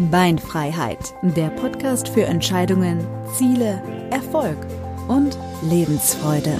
[0.00, 3.80] Beinfreiheit, der Podcast für Entscheidungen, Ziele,
[4.10, 4.58] Erfolg
[5.06, 6.58] und Lebensfreude.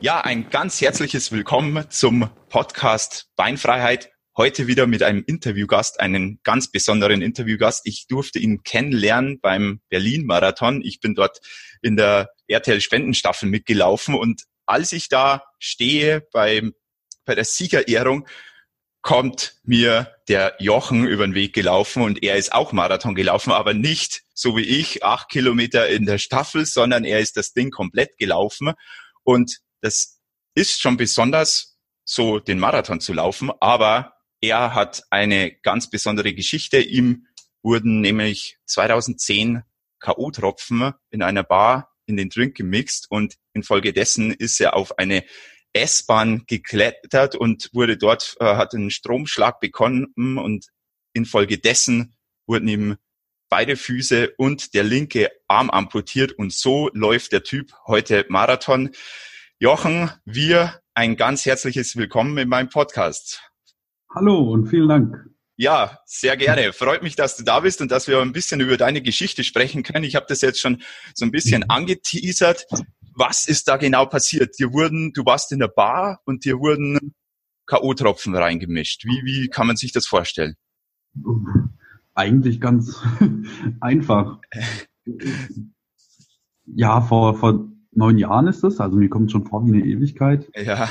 [0.00, 4.12] Ja, ein ganz herzliches Willkommen zum Podcast Beinfreiheit.
[4.36, 7.86] Heute wieder mit einem Interviewgast, einen ganz besonderen Interviewgast.
[7.86, 10.82] Ich durfte ihn kennenlernen beim Berlin-Marathon.
[10.82, 11.40] Ich bin dort
[11.80, 16.74] in der RTL-Spendenstaffel mitgelaufen und als ich da stehe beim,
[17.24, 18.26] bei der Siegerehrung,
[19.02, 23.74] kommt mir der Jochen über den Weg gelaufen und er ist auch Marathon gelaufen, aber
[23.74, 28.16] nicht so wie ich, acht Kilometer in der Staffel, sondern er ist das Ding komplett
[28.16, 28.72] gelaufen.
[29.24, 30.20] Und das
[30.54, 36.78] ist schon besonders, so den Marathon zu laufen, aber er hat eine ganz besondere Geschichte.
[36.78, 37.26] Ihm
[37.62, 39.64] wurden nämlich 2010
[39.98, 45.24] K.O.-Tropfen in einer Bar in den Drink gemixt und infolgedessen ist er auf eine
[45.72, 50.66] S-Bahn geklettert und wurde dort, äh, hat einen Stromschlag bekommen und
[51.12, 52.96] infolgedessen wurden ihm
[53.48, 58.90] beide Füße und der linke Arm amputiert und so läuft der Typ heute Marathon.
[59.58, 63.42] Jochen, wir ein ganz herzliches Willkommen in meinem Podcast.
[64.14, 65.16] Hallo und vielen Dank.
[65.56, 66.72] Ja, sehr gerne.
[66.72, 69.82] Freut mich, dass du da bist und dass wir ein bisschen über deine Geschichte sprechen
[69.82, 70.04] können.
[70.04, 70.82] Ich habe das jetzt schon
[71.14, 72.66] so ein bisschen angeteasert
[73.14, 74.58] was ist da genau passiert?
[74.58, 77.14] Dir wurden, du warst in der Bar und dir wurden
[77.66, 79.04] K.O.-Tropfen reingemischt.
[79.04, 80.56] Wie, wie kann man sich das vorstellen?
[82.14, 83.00] Eigentlich ganz
[83.80, 84.40] einfach.
[86.66, 90.50] Ja, vor, vor neun Jahren ist es, also mir kommt schon vor wie eine Ewigkeit.
[90.54, 90.88] Ja.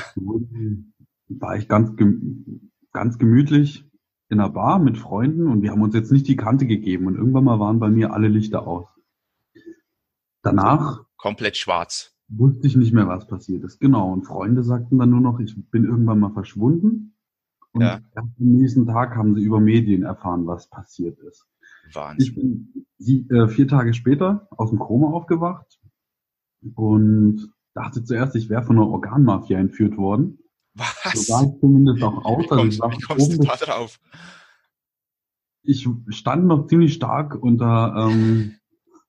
[1.28, 1.92] War ich ganz,
[2.92, 3.84] ganz gemütlich
[4.28, 7.16] in der Bar mit Freunden und wir haben uns jetzt nicht die Kante gegeben und
[7.16, 8.86] irgendwann mal waren bei mir alle Lichter aus.
[10.42, 11.04] Danach.
[11.20, 13.80] Komplett schwarz wusste ich nicht mehr, was passiert ist.
[13.80, 14.12] Genau.
[14.12, 17.14] Und Freunde sagten dann nur noch, ich bin irgendwann mal verschwunden.
[17.72, 18.00] Und ja.
[18.14, 21.46] am nächsten Tag haben sie über Medien erfahren, was passiert ist.
[21.92, 22.26] Wahnsinn.
[22.26, 25.80] Ich bin sie, äh, vier Tage später aus dem Koma aufgewacht
[26.74, 30.38] und dachte zuerst, ich wäre von einer Organmafia entführt worden.
[30.74, 30.96] Was?
[31.14, 32.44] So sah ich zumindest auch aus.
[32.44, 34.00] Wie, also wie kommst du da drauf?
[35.62, 38.56] Ich stand noch ziemlich stark unter ähm,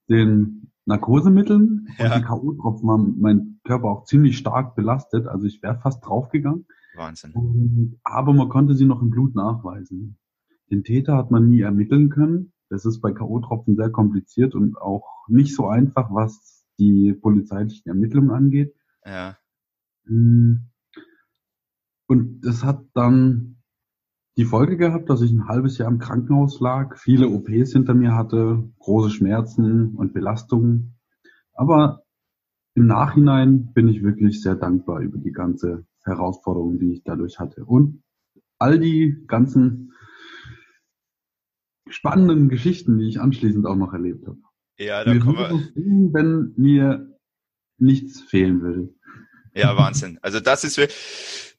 [0.10, 2.06] den Narkosemitteln ja.
[2.06, 5.28] und die K.O.-Tropfen haben meinen Körper auch ziemlich stark belastet.
[5.28, 6.66] Also ich wäre fast draufgegangen.
[6.96, 7.31] Wahnsinn.
[7.34, 10.18] Und, aber man konnte sie noch im Blut nachweisen.
[10.70, 12.53] Den Täter hat man nie ermitteln können.
[12.70, 18.31] Das ist bei K.O.-Tropfen sehr kompliziert und auch nicht so einfach, was die polizeilichen Ermittlungen
[18.31, 18.74] angeht.
[19.06, 19.38] Ja.
[20.06, 20.70] Hm.
[22.08, 23.61] Und das hat dann
[24.41, 28.16] die Folge gehabt, dass ich ein halbes Jahr im Krankenhaus lag, viele OPs hinter mir
[28.16, 30.97] hatte, große Schmerzen und Belastungen.
[31.53, 32.02] Aber
[32.74, 37.66] im Nachhinein bin ich wirklich sehr dankbar über die ganze Herausforderung, die ich dadurch hatte.
[37.66, 38.02] Und
[38.57, 39.94] all die ganzen
[41.88, 44.40] spannenden Geschichten, die ich anschließend auch noch erlebt habe.
[44.79, 45.52] Ja, da kommen wir.
[45.75, 47.16] Wenn mir
[47.78, 48.90] nichts fehlen würde.
[49.53, 50.18] Ja, Wahnsinn.
[50.23, 50.79] Also das ist,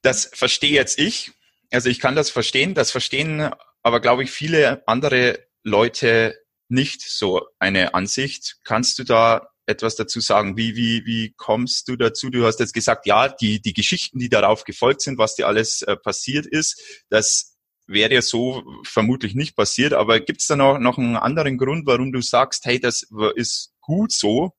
[0.03, 1.33] das verstehe jetzt ich
[1.73, 3.51] also ich kann das verstehen, das verstehen
[3.83, 6.39] aber, glaube ich, viele andere Leute
[6.69, 8.59] nicht so eine Ansicht.
[8.65, 10.57] Kannst du da etwas dazu sagen?
[10.57, 12.31] Wie, wie, wie kommst du dazu?
[12.31, 15.83] Du hast jetzt gesagt, ja, die, die Geschichten, die darauf gefolgt sind, was dir alles
[15.83, 17.57] äh, passiert ist, das
[17.87, 19.93] wäre ja so vermutlich nicht passiert.
[19.93, 23.75] Aber gibt es da noch, noch einen anderen Grund, warum du sagst, hey, das ist
[23.81, 24.53] gut so,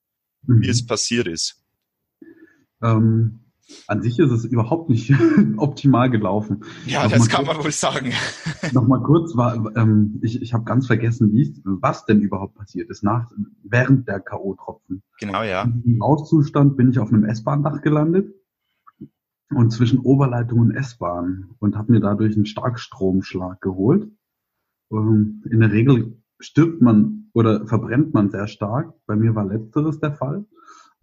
[0.43, 0.61] mhm.
[0.61, 1.61] wie es passiert ist?
[2.83, 3.42] Ähm,
[3.87, 5.13] an sich ist es überhaupt nicht
[5.57, 6.63] optimal gelaufen.
[6.85, 8.11] Ja, noch das kann kurz, man wohl sagen.
[8.71, 13.03] Nochmal kurz, war, ähm, ich, ich habe ganz vergessen, wie was denn überhaupt passiert ist
[13.03, 13.29] nach
[13.63, 15.01] während der K.O.-Tropfen.
[15.19, 15.63] Genau, ja.
[15.63, 18.33] Im Auszustand bin ich auf einem S-Bahn-Dach gelandet
[19.49, 24.09] und zwischen Oberleitung und S-Bahn und habe mir dadurch einen Starkstromschlag geholt.
[24.91, 28.93] Ähm, in der Regel stirbt man oder verbrennt man sehr stark.
[29.05, 30.45] Bei mir war letzteres der Fall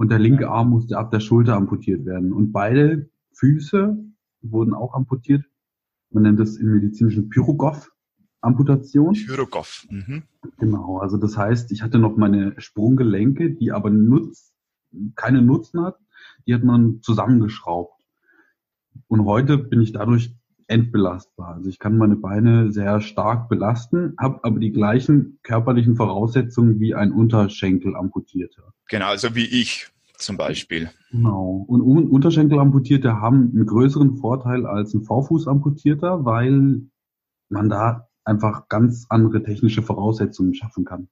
[0.00, 2.32] und der linke Arm musste ab der Schulter amputiert werden.
[2.32, 4.02] Und beide Füße
[4.40, 5.44] wurden auch amputiert.
[6.08, 9.12] Man nennt es im medizinischen Pyrogoff-Amputation.
[9.12, 9.86] Pyrogoff.
[9.90, 10.22] Mhm.
[10.56, 14.54] Genau, also das heißt, ich hatte noch meine Sprunggelenke, die aber nutz,
[15.16, 15.98] keine Nutzen hat.
[16.46, 18.02] Die hat man zusammengeschraubt.
[19.06, 20.34] Und heute bin ich dadurch
[20.70, 21.56] entbelastbar.
[21.56, 26.94] Also ich kann meine Beine sehr stark belasten, habe aber die gleichen körperlichen Voraussetzungen wie
[26.94, 28.72] ein Unterschenkelamputierter.
[28.88, 30.90] Genau, so wie ich zum Beispiel.
[31.10, 31.64] Genau.
[31.66, 36.82] Und Unterschenkelamputierte haben einen größeren Vorteil als ein Vorfußamputierter, weil
[37.48, 41.08] man da einfach ganz andere technische Voraussetzungen schaffen kann.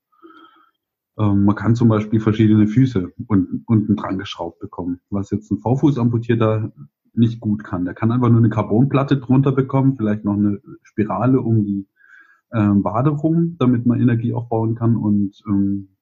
[1.18, 5.58] Ähm, man kann zum Beispiel verschiedene Füße unten, unten dran geschraubt bekommen, was jetzt ein
[5.58, 6.72] Vorfußamputierter
[7.18, 7.84] nicht gut kann.
[7.84, 11.86] Der kann einfach nur eine Carbonplatte drunter bekommen, vielleicht noch eine Spirale um die
[12.52, 14.96] ähm, Wade rum, damit man Energie aufbauen kann.
[14.96, 15.96] Und ähm,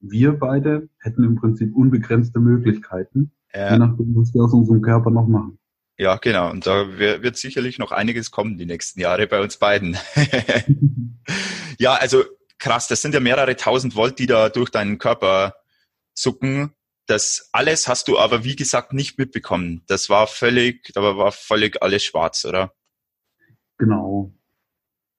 [0.00, 3.72] wir beide hätten im Prinzip unbegrenzte Möglichkeiten, ja.
[3.72, 5.58] je nachdem, was wir aus unserem Körper noch machen.
[5.96, 6.50] Ja, genau.
[6.50, 9.96] Und da wird sicherlich noch einiges kommen die nächsten Jahre bei uns beiden.
[11.78, 12.24] ja, also
[12.58, 15.54] krass, das sind ja mehrere tausend Volt, die da durch deinen Körper
[16.12, 16.72] zucken.
[17.06, 19.82] Das alles hast du aber, wie gesagt, nicht mitbekommen.
[19.86, 22.72] Das war völlig, da war völlig alles schwarz, oder?
[23.78, 24.32] Genau.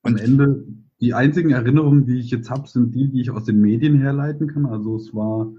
[0.02, 0.66] Und Am Ende,
[1.00, 4.48] die einzigen Erinnerungen, die ich jetzt habe, sind die, die ich aus den Medien herleiten
[4.48, 4.66] kann.
[4.66, 5.52] Also es war,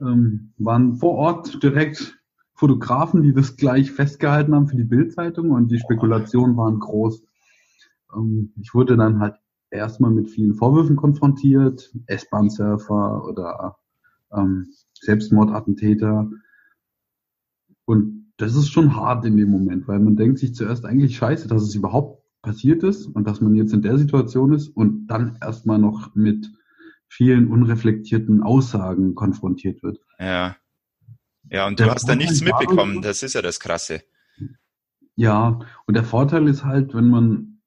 [0.00, 2.18] ähm, waren vor Ort direkt
[2.54, 7.22] Fotografen, die das gleich festgehalten haben für die Bildzeitung und die Spekulationen waren groß.
[8.14, 9.36] Ähm, ich wurde dann halt
[9.70, 13.77] erstmal mit vielen Vorwürfen konfrontiert, S-Bahn-Surfer oder
[14.32, 16.30] ähm, Selbstmordattentäter.
[17.84, 21.48] Und das ist schon hart in dem Moment, weil man denkt sich zuerst eigentlich scheiße,
[21.48, 25.38] dass es überhaupt passiert ist und dass man jetzt in der Situation ist und dann
[25.40, 26.50] erstmal noch mit
[27.08, 29.98] vielen unreflektierten Aussagen konfrontiert wird.
[30.18, 30.56] Ja.
[31.50, 34.02] Ja, und du der hast Vorteil da nichts mitbekommen, das ist ja das Krasse.
[35.16, 37.57] Ja, und der Vorteil ist halt, wenn man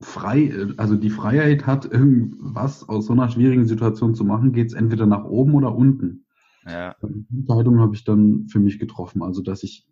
[0.00, 4.74] frei, also die Freiheit hat, irgendwas aus so einer schwierigen Situation zu machen, geht es
[4.74, 6.26] entweder nach oben oder unten.
[6.66, 6.94] Ja.
[7.02, 9.86] Die Entscheidung habe ich dann für mich getroffen, also dass ich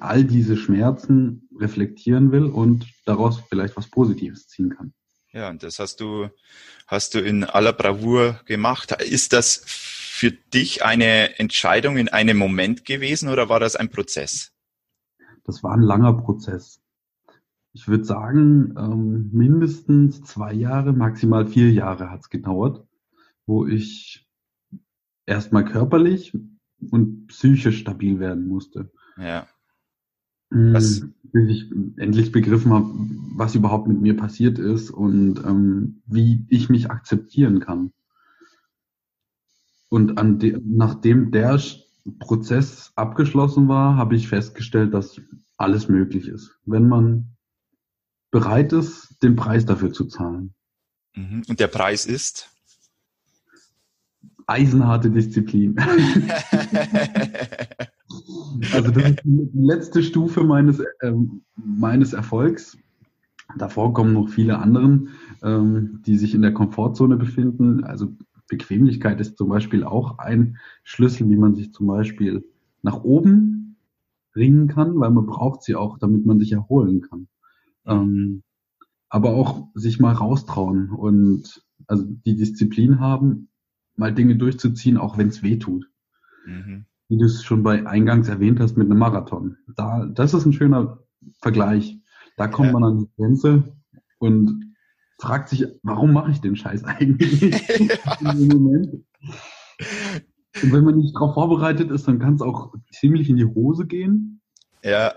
[0.00, 4.92] all diese Schmerzen reflektieren will und daraus vielleicht was Positives ziehen kann.
[5.32, 6.28] Ja, und das hast du,
[6.86, 8.92] hast du in aller Bravour gemacht.
[9.02, 14.52] Ist das für dich eine Entscheidung in einem Moment gewesen oder war das ein Prozess?
[15.44, 16.80] Das war ein langer Prozess.
[17.72, 22.84] Ich würde sagen, ähm, mindestens zwei Jahre, maximal vier Jahre hat es gedauert,
[23.46, 24.26] wo ich
[25.26, 26.36] erstmal körperlich
[26.90, 28.90] und psychisch stabil werden musste.
[29.16, 29.46] Ja.
[30.50, 31.06] Mm, was?
[31.30, 32.86] Bis ich endlich begriffen habe,
[33.36, 37.92] was überhaupt mit mir passiert ist und ähm, wie ich mich akzeptieren kann.
[39.90, 41.60] Und an de nachdem der
[42.18, 45.20] Prozess abgeschlossen war, habe ich festgestellt, dass
[45.56, 47.36] alles möglich ist, wenn man
[48.30, 50.54] bereit ist, den Preis dafür zu zahlen.
[51.14, 51.42] Mhm.
[51.48, 52.50] Und der Preis ist?
[54.46, 55.76] Eisenharte Disziplin.
[58.72, 61.12] also das ist die letzte Stufe meines, äh,
[61.56, 62.78] meines Erfolgs.
[63.56, 65.10] Davor kommen noch viele anderen,
[65.42, 67.84] ähm, die sich in der Komfortzone befinden.
[67.84, 68.14] Also
[68.48, 72.44] Bequemlichkeit ist zum Beispiel auch ein Schlüssel, wie man sich zum Beispiel
[72.82, 73.76] nach oben
[74.34, 77.28] ringen kann, weil man braucht sie auch, damit man sich erholen kann.
[77.88, 78.42] Ähm,
[79.08, 83.48] aber auch sich mal raustrauen und also die Disziplin haben,
[83.96, 85.90] mal Dinge durchzuziehen, auch wenn es weh tut.
[86.46, 86.86] Mhm.
[87.08, 89.56] Wie du es schon bei eingangs erwähnt hast mit einem Marathon.
[89.74, 90.98] Da, das ist ein schöner
[91.40, 91.98] Vergleich.
[92.36, 92.72] Da kommt ja.
[92.72, 93.76] man an die Grenze
[94.18, 94.74] und
[95.18, 97.40] fragt sich, warum mache ich den Scheiß eigentlich?
[97.80, 98.28] ja.
[100.62, 103.86] Und wenn man nicht darauf vorbereitet ist, dann kann es auch ziemlich in die Hose
[103.86, 104.40] gehen.
[104.84, 105.14] Ja.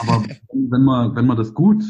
[0.00, 1.82] Aber wenn man, wenn man das gut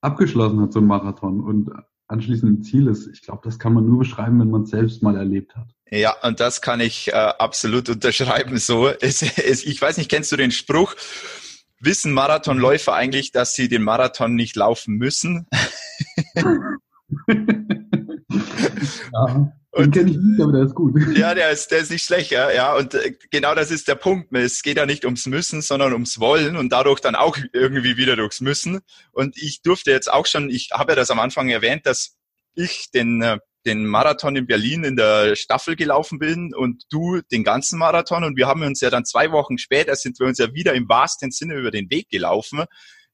[0.00, 1.70] abgeschlossen hat, so ein Marathon und
[2.08, 5.02] anschließend ein Ziel ist, ich glaube, das kann man nur beschreiben, wenn man es selbst
[5.02, 5.68] mal erlebt hat.
[5.90, 8.58] Ja, und das kann ich äh, absolut unterschreiben.
[8.58, 10.94] So, es, es, ich weiß nicht, kennst du den Spruch?
[11.80, 15.46] Wissen Marathonläufer eigentlich, dass sie den Marathon nicht laufen müssen?
[19.12, 19.52] ja.
[19.78, 20.94] Den kenne ich nicht, aber der ist gut.
[21.16, 22.50] Ja, der ist, der ist nicht schlecht, ja.
[22.50, 22.74] ja.
[22.76, 24.34] Und äh, genau das ist der Punkt.
[24.34, 28.16] Es geht ja nicht ums Müssen, sondern ums Wollen und dadurch dann auch irgendwie wieder
[28.16, 28.80] durchs Müssen.
[29.12, 32.16] Und ich durfte jetzt auch schon, ich habe ja das am Anfang erwähnt, dass
[32.54, 37.44] ich den, äh, den Marathon in Berlin in der Staffel gelaufen bin und du den
[37.44, 38.24] ganzen Marathon.
[38.24, 40.88] Und wir haben uns ja dann zwei Wochen später sind wir uns ja wieder im
[40.88, 42.64] wahrsten Sinne über den Weg gelaufen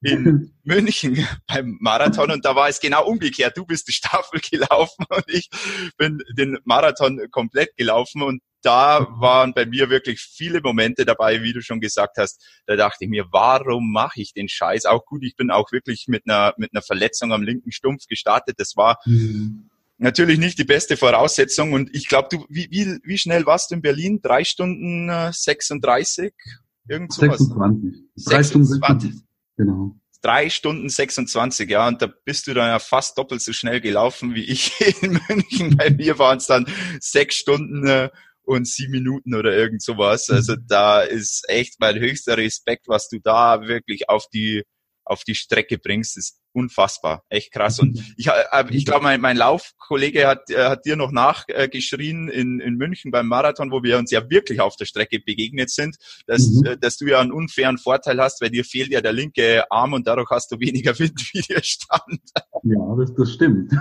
[0.04, 3.56] in München beim Marathon und da war es genau umgekehrt.
[3.56, 5.48] Du bist die Staffel gelaufen und ich
[5.96, 11.52] bin den Marathon komplett gelaufen und da waren bei mir wirklich viele Momente dabei, wie
[11.52, 12.42] du schon gesagt hast.
[12.66, 14.86] Da dachte ich mir, warum mache ich den Scheiß?
[14.86, 18.54] Auch gut, ich bin auch wirklich mit einer mit einer Verletzung am linken Stumpf gestartet.
[18.58, 19.68] Das war mhm.
[19.98, 23.74] natürlich nicht die beste Voraussetzung und ich glaube, du wie, wie wie schnell warst du
[23.74, 24.20] in Berlin?
[24.22, 26.24] Drei Stunden 36?
[26.24, 27.38] Äh, Irgend sowas.
[27.38, 28.02] 26.
[28.24, 29.24] Drei Stunden 26.
[29.56, 29.96] Genau.
[30.22, 34.34] drei Stunden 26, ja, und da bist du dann ja fast doppelt so schnell gelaufen
[34.34, 35.76] wie ich in München.
[35.76, 36.66] Bei mir waren es dann
[37.00, 38.10] sechs Stunden äh,
[38.42, 40.28] und sieben Minuten oder irgend sowas.
[40.30, 40.66] Also mhm.
[40.68, 44.64] da ist echt mein höchster Respekt, was du da wirklich auf die
[45.04, 47.78] auf die Strecke bringst, ist unfassbar, echt krass.
[47.80, 52.60] Und ich, äh, ich glaube, mein, mein Laufkollege hat, äh, hat dir noch nachgeschrien in,
[52.60, 55.96] in München beim Marathon, wo wir uns ja wirklich auf der Strecke begegnet sind,
[56.26, 56.66] dass, mhm.
[56.66, 59.92] Äh, dass du ja einen unfairen Vorteil hast, weil dir fehlt ja der linke Arm
[59.92, 62.20] und dadurch hast du weniger Windwiderstand.
[62.62, 63.72] Ja, das, das stimmt.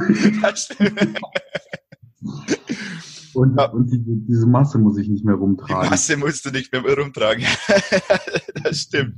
[0.42, 1.20] Das stimmt.
[3.36, 3.66] Und, ja.
[3.66, 5.84] und die, diese Masse muss ich nicht mehr rumtragen.
[5.84, 7.46] Die Masse musst du nicht mehr rumtragen.
[8.63, 9.16] das stimmt.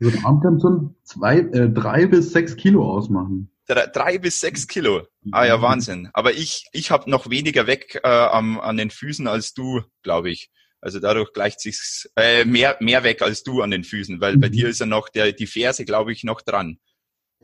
[0.00, 3.50] So ein Arm kann schon zwei, äh, drei bis sechs Kilo ausmachen.
[3.66, 5.02] Drei, drei bis sechs Kilo.
[5.32, 6.10] Ah ja, Wahnsinn.
[6.12, 10.30] Aber ich, ich habe noch weniger weg äh, am, an den Füßen als du, glaube
[10.30, 10.50] ich.
[10.80, 14.40] Also dadurch gleicht sich's äh, mehr, mehr weg als du an den Füßen, weil mhm.
[14.40, 16.78] bei dir ist ja noch der, die Ferse, glaube ich, noch dran.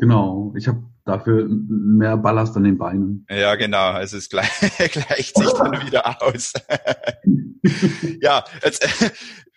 [0.01, 3.27] Genau, ich habe dafür mehr Ballast an den Beinen.
[3.29, 6.55] Ja, genau, also es gleicht, gleicht sich dann wieder aus.
[8.23, 8.89] ja, jetzt,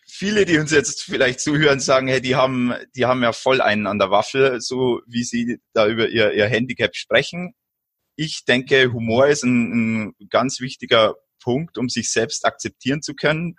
[0.06, 3.88] viele, die uns jetzt vielleicht zuhören, sagen, hey, die haben, die haben ja voll einen
[3.88, 7.54] an der Waffel, so wie sie da über ihr, ihr Handicap sprechen.
[8.18, 13.56] Ich denke, Humor ist ein, ein ganz wichtiger Punkt, um sich selbst akzeptieren zu können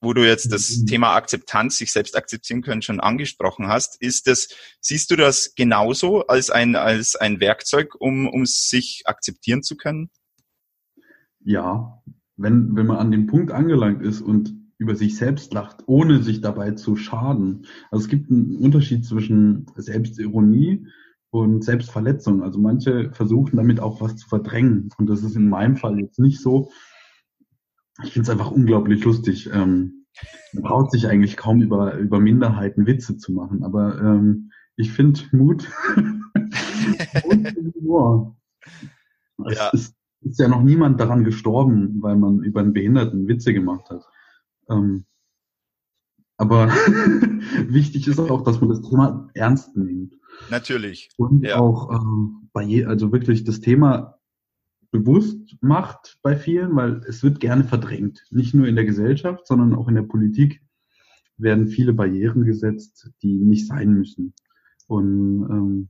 [0.00, 0.86] wo du jetzt das mhm.
[0.86, 4.48] Thema Akzeptanz, sich selbst akzeptieren können, schon angesprochen hast, ist das,
[4.80, 10.10] siehst du das genauso als ein, als ein Werkzeug, um, um sich akzeptieren zu können?
[11.42, 12.02] Ja,
[12.36, 16.40] wenn, wenn man an dem Punkt angelangt ist und über sich selbst lacht, ohne sich
[16.40, 17.66] dabei zu schaden.
[17.90, 20.86] Also es gibt einen Unterschied zwischen Selbstironie
[21.28, 22.42] und Selbstverletzung.
[22.42, 24.88] Also manche versuchen damit auch was zu verdrängen.
[24.96, 26.70] Und das ist in meinem Fall jetzt nicht so
[28.02, 29.50] ich finde es einfach unglaublich lustig.
[29.52, 30.06] Ähm,
[30.52, 35.20] man traut sich eigentlich kaum über, über Minderheiten Witze zu machen, aber ähm, ich finde
[35.32, 38.36] Mut, Mut Humor.
[39.46, 39.68] Es ja.
[39.70, 44.02] Ist, ist ja noch niemand daran gestorben, weil man über einen Behinderten Witze gemacht hat.
[44.68, 45.04] Ähm,
[46.36, 46.68] aber
[47.68, 50.14] wichtig ist auch, dass man das Thema ernst nimmt.
[50.50, 51.10] Natürlich.
[51.16, 51.58] Und ja.
[51.58, 54.19] auch äh, bei je, also wirklich das Thema
[54.90, 58.24] bewusst macht bei vielen, weil es wird gerne verdrängt.
[58.30, 60.62] Nicht nur in der Gesellschaft, sondern auch in der Politik
[61.36, 64.34] werden viele Barrieren gesetzt, die nicht sein müssen.
[64.86, 65.88] Und ähm,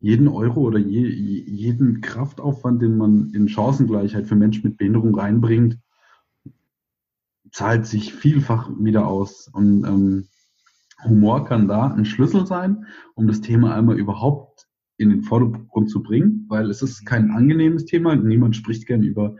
[0.00, 5.78] jeden Euro oder je, jeden Kraftaufwand, den man in Chancengleichheit für Menschen mit Behinderung reinbringt,
[7.52, 9.48] zahlt sich vielfach wieder aus.
[9.52, 10.28] Und ähm,
[11.04, 14.69] Humor kann da ein Schlüssel sein, um das Thema einmal überhaupt
[15.00, 18.14] in den Vordergrund zu bringen, weil es ist kein angenehmes Thema.
[18.14, 19.36] Niemand spricht gern über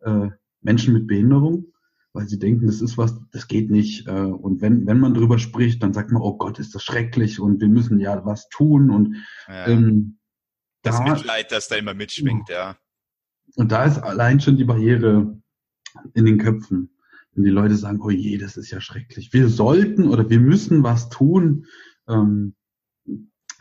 [0.00, 0.28] äh,
[0.60, 1.72] Menschen mit Behinderung,
[2.12, 4.06] weil sie denken, das ist was, das geht nicht.
[4.06, 7.40] Äh, und wenn, wenn man drüber spricht, dann sagt man, oh Gott, ist das schrecklich
[7.40, 8.90] und wir müssen ja was tun.
[8.90, 9.16] Und
[9.48, 10.18] ja, ähm,
[10.82, 12.76] das da, Mitleid, das da immer mitschwingt, ja.
[13.56, 15.40] Und da ist allein schon die Barriere
[16.14, 16.90] in den Köpfen.
[17.32, 19.32] Wenn die Leute sagen, oh je, das ist ja schrecklich.
[19.32, 21.66] Wir sollten oder wir müssen was tun.
[22.08, 22.54] Ähm,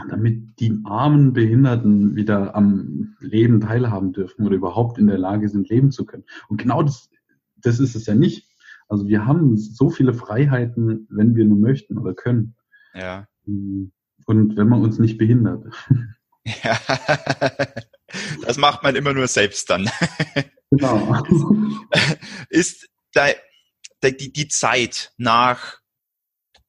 [0.07, 5.69] damit die armen Behinderten wieder am Leben teilhaben dürfen oder überhaupt in der Lage sind,
[5.69, 6.25] leben zu können.
[6.47, 7.09] Und genau das,
[7.57, 8.47] das ist es ja nicht.
[8.87, 12.55] Also wir haben so viele Freiheiten, wenn wir nur möchten oder können.
[12.93, 13.27] Ja.
[13.45, 13.91] Und
[14.25, 15.65] wenn man uns nicht behindert.
[16.63, 16.79] Ja.
[18.43, 19.87] Das macht man immer nur selbst dann.
[20.71, 21.23] Genau.
[22.49, 23.27] Ist da,
[24.03, 25.79] die, die Zeit nach,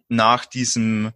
[0.08, 1.12] nach diesem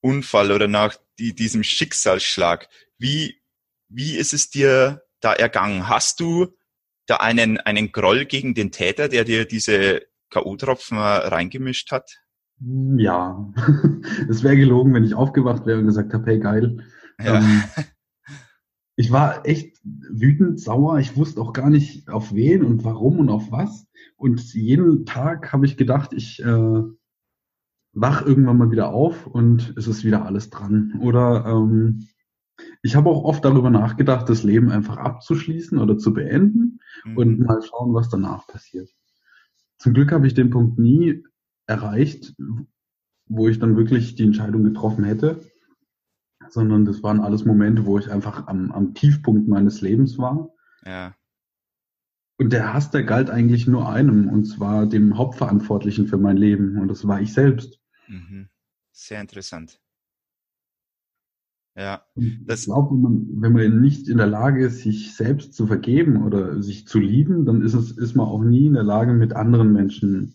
[0.00, 2.68] Unfall oder nach die, diesem Schicksalsschlag.
[2.98, 3.40] Wie,
[3.88, 5.88] wie ist es dir da ergangen?
[5.88, 6.48] Hast du
[7.06, 12.18] da einen, einen Groll gegen den Täter, der dir diese K.O.-Tropfen reingemischt hat?
[12.60, 13.52] Ja,
[14.28, 16.84] es wäre gelogen, wenn ich aufgewacht wäre und gesagt habe, hey geil.
[17.20, 17.38] Ja.
[17.38, 17.62] Ähm,
[18.96, 20.98] ich war echt wütend, sauer.
[20.98, 23.86] Ich wusste auch gar nicht auf wen und warum und auf was.
[24.16, 26.82] Und jeden Tag habe ich gedacht, ich äh,
[28.00, 30.98] wach irgendwann mal wieder auf und es ist wieder alles dran.
[31.00, 32.08] Oder ähm,
[32.82, 37.16] ich habe auch oft darüber nachgedacht, das Leben einfach abzuschließen oder zu beenden mhm.
[37.16, 38.90] und mal schauen, was danach passiert.
[39.78, 41.24] Zum Glück habe ich den Punkt nie
[41.66, 42.34] erreicht,
[43.26, 45.40] wo ich dann wirklich die Entscheidung getroffen hätte,
[46.48, 50.50] sondern das waren alles Momente, wo ich einfach am, am Tiefpunkt meines Lebens war.
[50.84, 51.14] Ja.
[52.38, 56.78] Und der Hass, der galt eigentlich nur einem, und zwar dem Hauptverantwortlichen für mein Leben,
[56.78, 57.80] und das war ich selbst.
[58.08, 58.48] Mhm.
[58.92, 59.80] Sehr interessant.
[61.76, 62.02] Ja.
[62.16, 65.68] Das ich glaube, wenn man, wenn man nicht in der Lage ist, sich selbst zu
[65.68, 69.12] vergeben oder sich zu lieben, dann ist es, ist man auch nie in der Lage,
[69.12, 70.34] mit anderen Menschen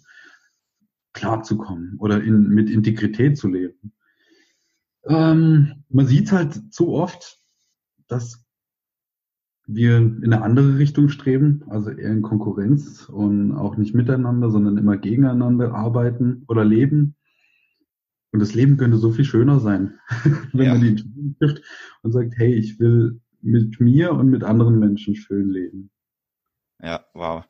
[1.11, 3.93] klarzukommen oder in, mit Integrität zu leben.
[5.05, 7.39] Ähm, man sieht halt zu oft,
[8.07, 8.45] dass
[9.65, 14.77] wir in eine andere Richtung streben, also eher in Konkurrenz und auch nicht miteinander, sondern
[14.77, 17.15] immer gegeneinander arbeiten oder leben.
[18.33, 19.99] Und das Leben könnte so viel schöner sein,
[20.53, 20.73] wenn ja.
[20.73, 21.61] man die Entscheidung trifft
[22.01, 25.91] und sagt, hey, ich will mit mir und mit anderen Menschen schön leben.
[26.81, 27.45] Ja, wow.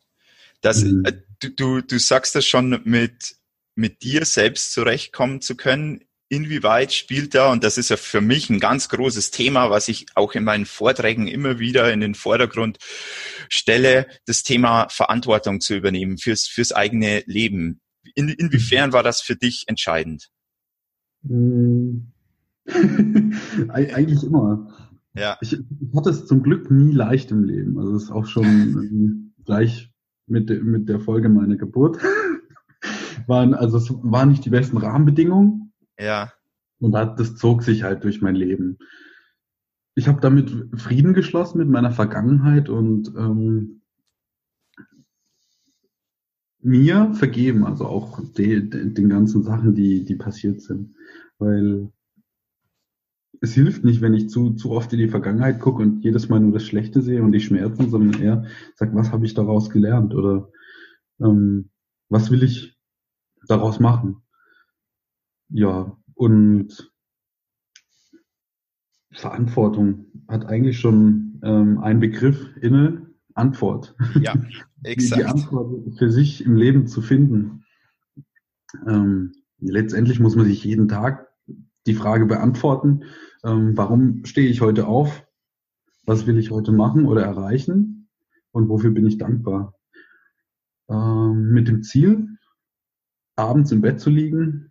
[0.60, 1.06] Das, mhm.
[1.06, 3.38] äh, du, du, du sagst das schon mit,
[3.76, 6.02] mit dir selbst zurechtkommen zu können.
[6.28, 10.08] Inwieweit spielt da, und das ist ja für mich ein ganz großes Thema, was ich
[10.16, 12.78] auch in meinen Vorträgen immer wieder in den Vordergrund
[13.48, 17.80] stelle, das Thema Verantwortung zu übernehmen fürs, fürs eigene Leben.
[18.16, 20.30] In, inwiefern war das für dich entscheidend?
[21.28, 22.08] Hm.
[23.70, 24.68] Eigentlich immer.
[25.16, 25.38] Ja.
[25.42, 27.78] Ich, ich, hatte es zum Glück nie leicht im Leben.
[27.78, 29.92] Also es ist auch schon gleich
[30.28, 32.00] mit, de, mit der Folge meiner Geburt.
[33.28, 35.74] waren, also es waren nicht die besten Rahmenbedingungen.
[36.00, 36.32] Ja.
[36.80, 38.78] Und das zog sich halt durch mein Leben.
[39.96, 43.83] Ich habe damit Frieden geschlossen mit meiner Vergangenheit und ähm,
[46.64, 50.96] mir vergeben, also auch de, de, den ganzen Sachen, die, die passiert sind.
[51.38, 51.92] Weil
[53.42, 56.40] es hilft nicht, wenn ich zu, zu oft in die Vergangenheit gucke und jedes Mal
[56.40, 60.14] nur das Schlechte sehe und die Schmerzen, sondern eher sage, was habe ich daraus gelernt
[60.16, 60.50] oder
[61.20, 61.70] ähm,
[62.10, 62.78] was will ich
[63.48, 64.18] daraus machen?
[65.50, 66.92] Ja, und
[69.12, 73.96] Verantwortung hat eigentlich schon ähm, einen Begriff inne, Antwort.
[74.22, 74.36] Ja,
[74.84, 75.22] exakt.
[75.22, 77.66] Die, Antwort für sich im Leben zu finden.
[78.88, 81.28] Ähm, letztendlich muss man sich jeden Tag
[81.86, 83.04] die Frage beantworten,
[83.44, 85.26] ähm, warum stehe ich heute auf?
[86.06, 88.10] Was will ich heute machen oder erreichen?
[88.52, 89.76] Und wofür bin ich dankbar?
[90.90, 92.38] Ähm, mit dem Ziel,
[93.36, 94.70] abends im Bett zu liegen,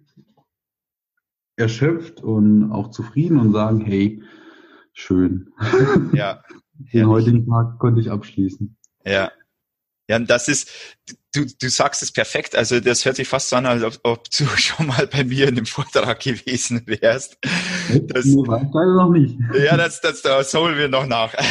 [1.56, 4.22] erschöpft und auch zufrieden und sagen, hey,
[4.92, 5.50] schön.
[6.12, 6.42] Ja.
[6.92, 8.76] Den heutigen Tag konnte ich abschließen.
[9.04, 9.30] Ja.
[10.08, 10.68] Ja, das ist,
[11.32, 12.56] du, du sagst es perfekt.
[12.56, 15.48] Also das hört sich fast so an, als ob, ob du schon mal bei mir
[15.48, 17.38] in dem Vortrag gewesen wärst.
[18.08, 19.36] Das, nee, leider noch nicht.
[19.54, 21.34] Ja, das, das, das holen wir noch nach.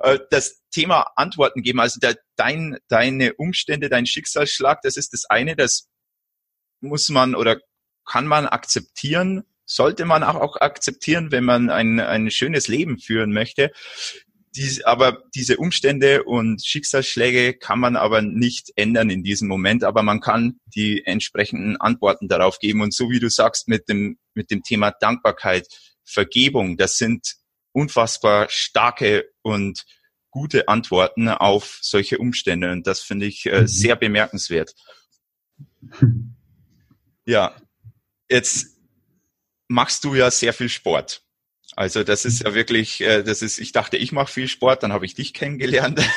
[0.00, 5.24] Äh, das Thema Antworten geben, also der, dein, deine Umstände, dein Schicksalsschlag, das ist das
[5.24, 5.88] eine, das
[6.80, 7.58] muss man oder
[8.06, 13.32] kann man akzeptieren, sollte man auch, auch akzeptieren, wenn man ein, ein schönes Leben führen
[13.32, 13.72] möchte.
[14.56, 20.02] Dies, aber diese Umstände und Schicksalsschläge kann man aber nicht ändern in diesem Moment, aber
[20.02, 22.80] man kann die entsprechenden Antworten darauf geben.
[22.80, 25.66] Und so wie du sagst, mit dem, mit dem Thema Dankbarkeit,
[26.04, 27.34] Vergebung, das sind
[27.72, 29.84] unfassbar starke und
[30.30, 32.72] gute Antworten auf solche Umstände.
[32.72, 33.66] Und das finde ich äh, mhm.
[33.66, 34.74] sehr bemerkenswert.
[37.24, 37.54] Ja,
[38.30, 38.78] jetzt
[39.68, 41.22] machst du ja sehr viel Sport.
[41.78, 44.92] Also das ist ja wirklich, äh, das ist, ich dachte, ich mache viel Sport, dann
[44.92, 46.00] habe ich dich kennengelernt.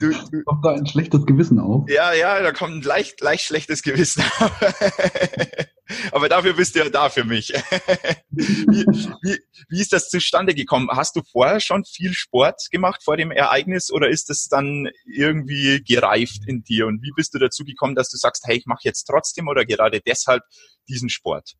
[0.00, 1.88] du, du, kommt da ein schlechtes Gewissen auf?
[1.88, 4.50] Ja, ja, da kommt ein leicht, leicht schlechtes Gewissen auf.
[6.10, 7.50] Aber dafür bist du ja da für mich.
[8.30, 8.84] wie,
[9.22, 10.88] wie, wie ist das zustande gekommen?
[10.90, 15.84] Hast du vorher schon viel Sport gemacht vor dem Ereignis oder ist das dann irgendwie
[15.84, 16.88] gereift in dir?
[16.88, 19.64] Und wie bist du dazu gekommen, dass du sagst, hey, ich mache jetzt trotzdem oder
[19.64, 20.42] gerade deshalb
[20.88, 21.54] diesen Sport?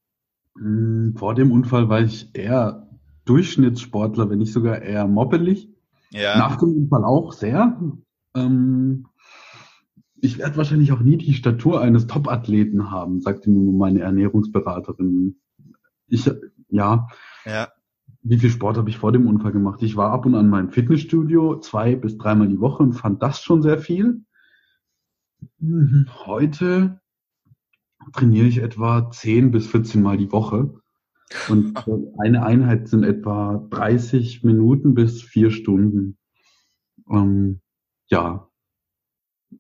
[0.58, 2.88] Hm, vor dem Unfall war ich eher
[3.24, 5.68] Durchschnittssportler, wenn nicht sogar eher moppelig.
[6.10, 6.38] Ja.
[6.38, 7.80] Nach dem Unfall auch sehr.
[8.34, 9.06] Ähm,
[10.20, 15.36] ich werde wahrscheinlich auch nie die Statur eines Top-Athleten haben, sagte mir meine Ernährungsberaterin.
[16.08, 16.30] Ich,
[16.68, 17.08] ja.
[17.44, 17.68] Ja.
[18.22, 19.82] Wie viel Sport habe ich vor dem Unfall gemacht?
[19.82, 23.40] Ich war ab und an meinem Fitnessstudio zwei bis dreimal die Woche und fand das
[23.40, 24.24] schon sehr viel.
[26.24, 27.00] Heute
[28.12, 30.74] trainiere ich etwa 10 bis 14 Mal die Woche.
[31.48, 31.74] Und
[32.18, 36.18] eine Einheit sind etwa 30 Minuten bis vier Stunden.
[37.10, 37.60] Ähm,
[38.08, 38.48] ja,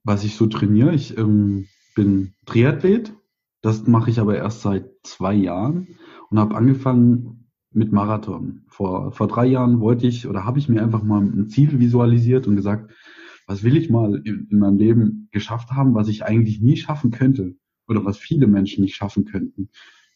[0.04, 3.12] was ich so trainiere, ich ähm, bin Triathlet.
[3.62, 5.88] Das mache ich aber erst seit zwei Jahren
[6.30, 8.64] und habe angefangen mit Marathon.
[8.68, 12.46] Vor, vor drei Jahren wollte ich oder habe ich mir einfach mal ein Ziel visualisiert
[12.46, 12.92] und gesagt,
[13.46, 17.10] was will ich mal in, in meinem Leben geschafft haben, was ich eigentlich nie schaffen
[17.10, 17.56] könnte
[17.88, 19.70] oder was viele Menschen nicht schaffen könnten.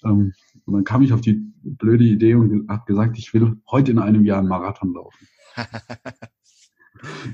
[0.04, 0.32] Ähm,
[0.66, 3.98] und dann kam ich auf die blöde Idee und habe gesagt, ich will heute in
[3.98, 5.28] einem Jahr einen Marathon laufen.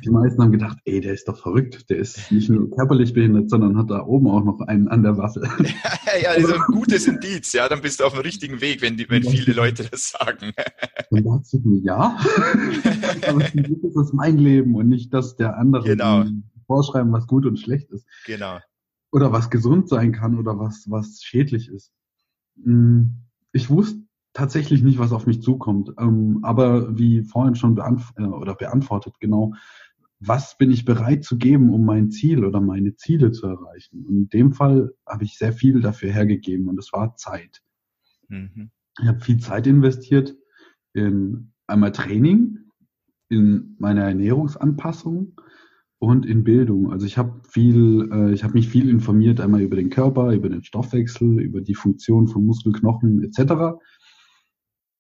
[0.05, 1.91] Die meisten haben gedacht, ey, der ist doch verrückt.
[1.91, 5.17] Der ist nicht nur körperlich behindert, sondern hat da oben auch noch einen an der
[5.17, 5.41] Waffe.
[6.23, 9.09] ja, also ein gutes Indiz, ja, dann bist du auf dem richtigen Weg, wenn, die,
[9.11, 10.53] wenn viele Leute das sagen.
[11.11, 12.17] Und da hat mir, ja,
[13.29, 16.25] aber Glück ist das mein Leben und nicht das der anderen genau.
[16.67, 18.07] vorschreiben, was gut und schlecht ist.
[18.27, 18.59] Genau
[19.13, 21.93] oder was gesund sein kann oder was, was schädlich ist.
[22.63, 25.93] Hm, ich wusste tatsächlich nicht, was auf mich zukommt.
[25.99, 29.55] Ähm, aber wie vorhin schon beantw äh, oder beantwortet, genau,
[30.21, 34.05] was bin ich bereit zu geben, um mein Ziel oder meine Ziele zu erreichen?
[34.07, 37.63] Und in dem Fall habe ich sehr viel dafür hergegeben und es war Zeit.
[38.29, 38.71] Mhm.
[39.01, 40.35] Ich habe viel Zeit investiert
[40.95, 42.59] in einmal Training,
[43.29, 45.39] in meine Ernährungsanpassung
[45.99, 46.93] und in Bildung.
[46.93, 50.49] Also ich habe viel, äh, ich habe mich viel informiert, einmal über den Körper, über
[50.49, 53.79] den Stoffwechsel, über die Funktion von Muskel, Knochen etc.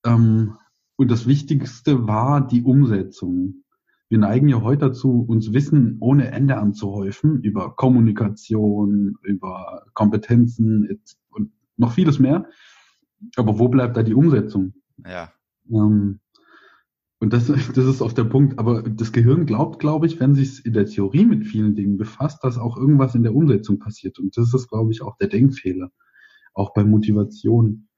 [0.04, 0.56] Ähm,
[0.96, 3.64] und das Wichtigste war die Umsetzung.
[4.08, 11.50] Wir neigen ja heute dazu, uns Wissen ohne Ende anzuhäufen über Kommunikation, über Kompetenzen und
[11.76, 12.48] noch vieles mehr.
[13.36, 14.74] Aber wo bleibt da die Umsetzung?
[15.04, 15.32] Ja.
[15.70, 16.20] Ähm,
[17.18, 18.58] und das, das ist auch der Punkt.
[18.58, 22.42] Aber das Gehirn glaubt, glaube ich, wenn sich in der Theorie mit vielen Dingen befasst,
[22.44, 24.18] dass auch irgendwas in der Umsetzung passiert.
[24.18, 25.90] Und das ist, glaube ich, auch der Denkfehler.
[26.52, 27.88] Auch bei Motivation.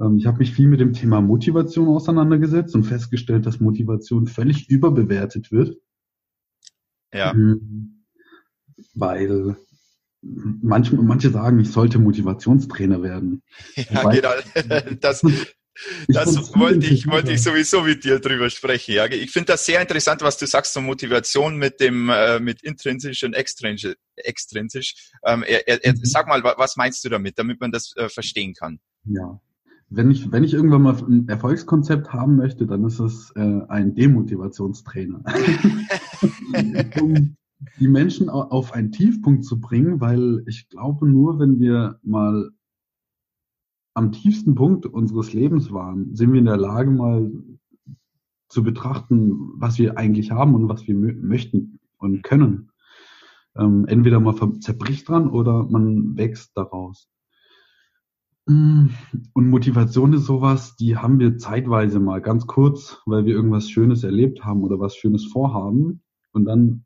[0.00, 4.68] Ähm, ich habe mich viel mit dem Thema Motivation auseinandergesetzt und festgestellt, dass Motivation völlig
[4.68, 5.76] überbewertet wird.
[7.12, 7.32] Ja.
[7.32, 8.04] Mhm.
[8.94, 9.56] Weil
[10.22, 13.42] manche, manche sagen, ich sollte Motivationstrainer werden.
[13.76, 14.96] Ja, Wobei, genau.
[15.00, 15.22] Das,
[16.08, 18.94] das wollte ich, wollte ich sowieso mit dir drüber sprechen.
[18.94, 22.62] Ja, ich finde das sehr interessant, was du sagst zur Motivation mit dem äh, mit
[22.62, 23.94] intrinsisch und extrinsisch.
[24.16, 25.10] extrinsisch.
[25.24, 26.00] Ähm, er, er, mhm.
[26.04, 28.78] Sag mal, was meinst du damit, damit man das äh, verstehen kann?
[29.04, 29.40] Ja,
[29.88, 33.94] wenn ich, wenn ich irgendwann mal ein Erfolgskonzept haben möchte, dann ist es äh, ein
[33.94, 35.22] Demotivationstrainer.
[37.00, 37.36] um
[37.78, 42.50] die Menschen auf einen Tiefpunkt zu bringen, weil ich glaube, nur wenn wir mal
[43.96, 47.32] am tiefsten Punkt unseres Lebens waren, sind wir in der Lage, mal
[48.48, 52.70] zu betrachten, was wir eigentlich haben und was wir möchten und können.
[53.56, 57.08] Ähm, entweder man zerbricht dran oder man wächst daraus.
[58.46, 58.90] Und
[59.34, 64.44] Motivation ist sowas, die haben wir zeitweise mal ganz kurz, weil wir irgendwas Schönes erlebt
[64.44, 66.02] haben oder was Schönes vorhaben.
[66.32, 66.84] Und dann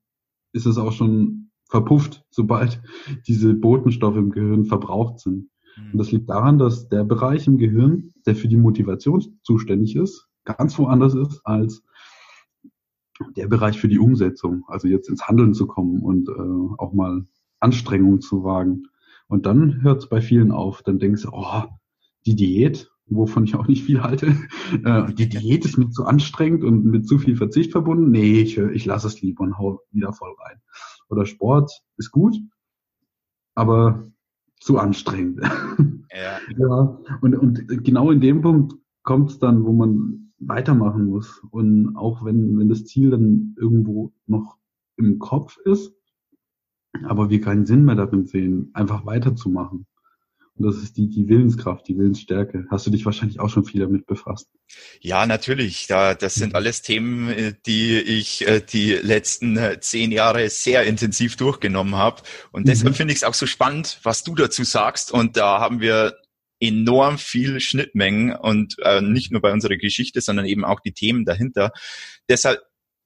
[0.53, 2.81] ist es auch schon verpufft, sobald
[3.27, 5.51] diese Botenstoffe im Gehirn verbraucht sind.
[5.77, 10.29] Und das liegt daran, dass der Bereich im Gehirn, der für die Motivation zuständig ist,
[10.45, 11.83] ganz woanders ist als
[13.37, 17.27] der Bereich für die Umsetzung, also jetzt ins Handeln zu kommen und äh, auch mal
[17.61, 18.85] Anstrengungen zu wagen.
[19.29, 20.83] Und dann hört es bei vielen auf.
[20.83, 21.65] Dann denkst du, oh,
[22.27, 24.37] die Diät, wovon ich auch nicht viel halte,
[24.85, 28.11] äh, die Diät ist mir zu anstrengend und mit zu viel Verzicht verbunden.
[28.11, 30.61] Nee, ich, ich lasse es lieber und hau wieder voll rein.
[31.09, 32.37] Oder Sport ist gut,
[33.55, 34.11] aber
[34.71, 35.41] zu anstrengend.
[36.13, 36.41] Ja.
[36.59, 41.41] ja und, und genau in dem Punkt kommt es dann, wo man weitermachen muss.
[41.53, 44.59] Und auch wenn, wenn das Ziel dann irgendwo noch
[44.97, 45.95] im Kopf ist,
[47.05, 49.87] aber wir keinen Sinn mehr darin sehen, einfach weiterzumachen.
[50.61, 52.67] Und das ist die, die Willenskraft, die Willensstärke.
[52.71, 54.47] Hast du dich wahrscheinlich auch schon viel damit befasst?
[55.01, 55.87] Ja, natürlich.
[55.87, 60.85] Da, das sind alles Themen, äh, die ich äh, die letzten äh, zehn Jahre sehr
[60.85, 62.21] intensiv durchgenommen habe.
[62.53, 62.97] Und deshalb mhm.
[62.97, 65.13] finde ich es auch so spannend, was du dazu sagst.
[65.13, 66.15] Und da haben wir
[66.61, 71.25] enorm viel Schnittmengen und äh, nicht nur bei unserer Geschichte, sondern eben auch die Themen
[71.25, 71.73] dahinter.
[72.29, 72.61] Deshalb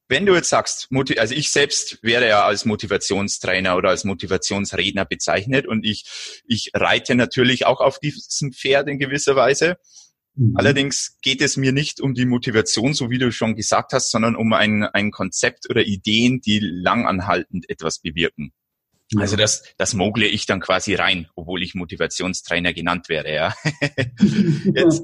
[0.08, 5.66] wenn du jetzt sagst, also ich selbst wäre ja als Motivationstrainer oder als Motivationsredner bezeichnet
[5.66, 9.76] und ich, ich reite natürlich auch auf diesem Pferd in gewisser Weise.
[10.34, 10.56] Mhm.
[10.56, 14.36] Allerdings geht es mir nicht um die Motivation, so wie du schon gesagt hast, sondern
[14.36, 18.52] um ein, ein Konzept oder Ideen, die langanhaltend etwas bewirken.
[19.12, 19.20] Ja.
[19.20, 23.54] Also das, das mogle ich dann quasi rein, obwohl ich Motivationstrainer genannt wäre, ja.
[24.74, 25.02] Jetzt,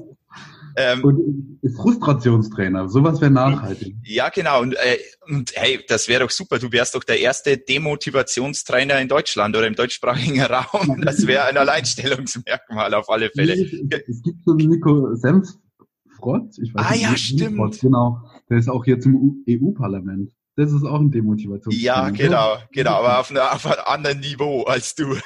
[0.75, 3.95] ähm, und Frustrationstrainer, sowas wäre nachhaltig.
[4.03, 4.61] Ja, genau.
[4.61, 4.97] Und, äh,
[5.29, 6.59] und hey, das wäre doch super.
[6.59, 11.01] Du wärst doch der erste Demotivationstrainer in Deutschland oder im deutschsprachigen Raum.
[11.01, 13.53] Das wäre ein Alleinstellungsmerkmal auf alle Fälle.
[13.53, 16.57] Es gibt so einen Nico Senfrott.
[16.61, 17.57] Ich weiß ah nicht, ja, stimmt.
[17.57, 18.21] Frott, genau.
[18.49, 20.31] Der ist auch jetzt im EU-Parlament.
[20.61, 21.73] Das ist auch ein Demotivation.
[21.73, 25.15] Ja, genau, genau, aber auf, einer, auf einem anderen Niveau als du.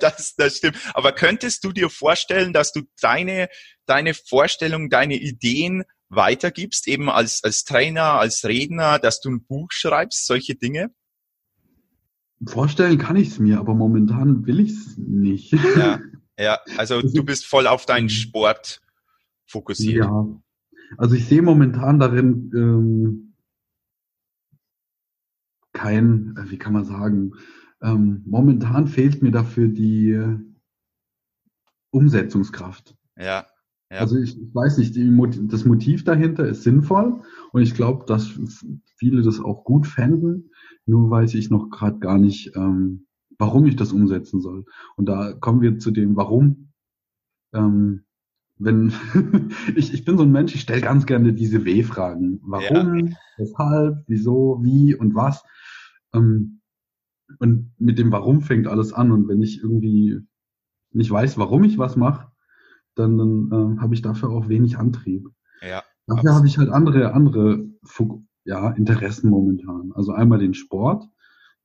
[0.00, 0.78] das, das stimmt.
[0.94, 3.48] Aber könntest du dir vorstellen, dass du deine,
[3.86, 9.72] deine Vorstellung, deine Ideen weitergibst, eben als, als Trainer, als Redner, dass du ein Buch
[9.72, 10.92] schreibst, solche Dinge?
[12.46, 15.52] Vorstellen kann ich es mir, aber momentan will ich es nicht.
[15.76, 15.98] Ja,
[16.38, 18.80] ja, also du bist voll auf deinen Sport
[19.44, 20.04] fokussiert.
[20.04, 20.24] Ja,
[20.96, 23.34] also ich sehe momentan darin ähm,
[25.72, 27.32] kein, äh, wie kann man sagen,
[27.82, 30.38] ähm, momentan fehlt mir dafür die äh,
[31.90, 32.96] Umsetzungskraft.
[33.16, 33.46] Ja.
[33.90, 33.98] ja.
[33.98, 35.10] Also ich, ich weiß nicht, die,
[35.48, 37.20] das Motiv dahinter ist sinnvoll
[37.52, 38.38] und ich glaube, dass
[38.96, 40.50] viele das auch gut fänden.
[40.86, 43.06] Nur weiß ich noch gerade gar nicht, ähm,
[43.38, 44.64] warum ich das umsetzen soll.
[44.96, 46.72] Und da kommen wir zu dem Warum
[47.52, 48.04] ähm,
[48.64, 48.92] wenn
[49.76, 52.40] ich, ich bin so ein Mensch, ich stelle ganz gerne diese W-Fragen.
[52.42, 53.16] Warum, ja.
[53.36, 55.42] weshalb, wieso, wie und was.
[56.12, 56.60] Ähm,
[57.38, 59.12] und mit dem Warum fängt alles an.
[59.12, 60.20] Und wenn ich irgendwie
[60.90, 62.30] nicht weiß, warum ich was mache,
[62.94, 65.28] dann, dann äh, habe ich dafür auch wenig Antrieb.
[65.60, 67.66] Ja, dafür habe ich halt andere, andere
[68.44, 69.92] ja, Interessen momentan.
[69.94, 71.08] Also einmal den Sport.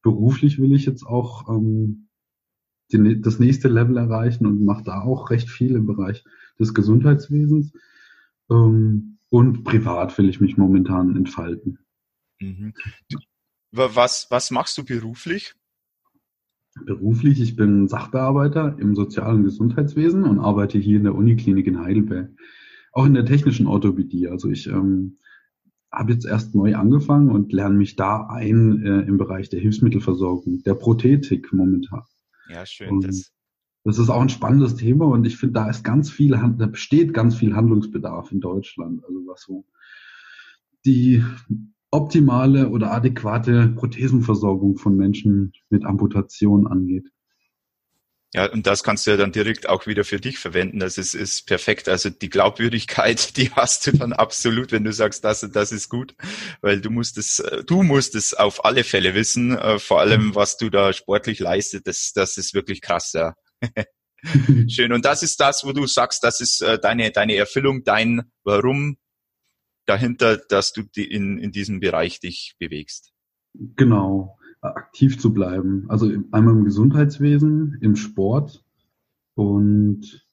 [0.01, 2.07] Beruflich will ich jetzt auch ähm,
[2.91, 6.23] die, das nächste Level erreichen und mache da auch recht viel im Bereich
[6.59, 7.73] des Gesundheitswesens.
[8.49, 11.79] Ähm, und privat will ich mich momentan entfalten.
[12.39, 12.73] Mhm.
[13.71, 15.55] Was, was machst du beruflich?
[16.85, 22.31] Beruflich, ich bin Sachbearbeiter im sozialen Gesundheitswesen und arbeite hier in der Uniklinik in Heidelberg.
[22.91, 24.27] Auch in der technischen Orthopädie.
[24.27, 25.19] Also ich ähm,
[25.91, 30.63] habe jetzt erst neu angefangen und lerne mich da ein äh, im Bereich der Hilfsmittelversorgung,
[30.63, 32.03] der Prothetik momentan.
[32.49, 33.01] Ja, schön.
[33.01, 33.31] das,
[33.83, 37.13] das ist auch ein spannendes Thema und ich finde, da ist ganz viel, da besteht
[37.13, 39.03] ganz viel Handlungsbedarf in Deutschland.
[39.05, 39.65] Also was so
[40.85, 41.23] die
[41.91, 47.09] optimale oder adäquate Prothesenversorgung von Menschen mit Amputation angeht.
[48.35, 50.79] Ja, und das kannst du ja dann direkt auch wieder für dich verwenden.
[50.79, 51.89] Das ist, ist perfekt.
[51.89, 56.15] Also die Glaubwürdigkeit, die hast du dann absolut, wenn du sagst, das, das ist gut,
[56.61, 60.57] weil du musst es, du musst es auf alle Fälle wissen, äh, vor allem was
[60.57, 63.35] du da sportlich leistet, das, das ist wirklich krass, ja.
[64.67, 64.91] Schön.
[64.91, 68.97] Und das ist das, wo du sagst, das ist äh, deine, deine Erfüllung, dein Warum
[69.85, 73.11] dahinter, dass du die in, in diesem Bereich dich bewegst.
[73.53, 75.85] Genau aktiv zu bleiben.
[75.89, 78.63] Also einmal im Gesundheitswesen, im Sport
[79.35, 80.27] und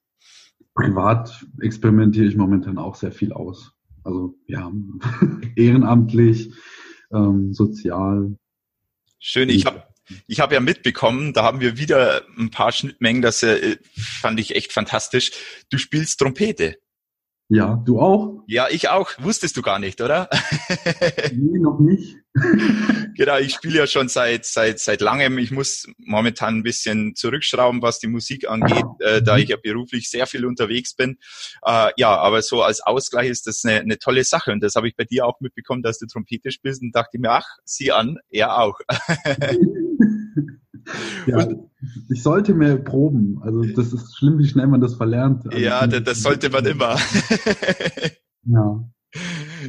[0.75, 3.73] privat experimentiere ich momentan auch sehr viel aus.
[4.05, 4.71] Also ja,
[5.57, 6.53] ehrenamtlich,
[7.13, 8.37] ähm, sozial.
[9.19, 9.86] Schön, ich habe
[10.27, 14.55] ich hab ja mitbekommen, da haben wir wieder ein paar Schnittmengen, das äh, fand ich
[14.55, 15.33] echt fantastisch.
[15.71, 16.77] Du spielst Trompete.
[17.49, 18.43] Ja, du auch?
[18.49, 19.11] Ja, ich auch.
[19.21, 20.29] Wusstest du gar nicht, oder?
[21.33, 22.17] nee, noch nicht.
[23.15, 25.39] genau, ich spiele ja schon seit seit seit langem.
[25.39, 30.11] Ich muss momentan ein bisschen zurückschrauben, was die Musik angeht, äh, da ich ja beruflich
[30.11, 31.19] sehr viel unterwegs bin.
[31.65, 34.89] Äh, ja, aber so als Ausgleich ist das eine, eine tolle Sache und das habe
[34.89, 38.19] ich bei dir auch mitbekommen, dass du Trompete spielst und dachte mir, ach, sieh an,
[38.29, 38.81] er auch.
[41.27, 41.49] Ja,
[42.09, 43.41] ich sollte mehr proben.
[43.43, 45.47] Also das ist schlimm, wie schnell man das verlernt.
[45.47, 46.99] Also ja, das, das sollte man immer.
[48.45, 48.89] ja.